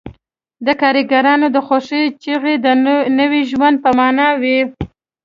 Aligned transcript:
د 0.65 0.67
کارګرانو 0.81 1.47
د 1.55 1.57
خوښۍ 1.67 2.03
چیغې 2.23 2.55
د 2.65 2.67
نوي 3.19 3.41
ژوند 3.51 3.75
په 3.83 3.89
مانا 3.97 4.29
وې 4.41 4.59